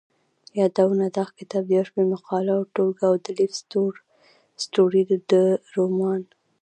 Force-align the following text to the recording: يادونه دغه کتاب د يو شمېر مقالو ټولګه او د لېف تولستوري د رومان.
يادونه 0.59 1.05
دغه 1.17 1.31
کتاب 1.39 1.63
د 1.65 1.69
يو 1.77 1.83
شمېر 1.89 2.07
مقالو 2.15 2.57
ټولګه 2.73 3.03
او 3.09 3.15
د 3.23 3.25
لېف 3.37 3.53
تولستوري 3.71 5.01
د 5.31 5.33
رومان. 5.75 6.21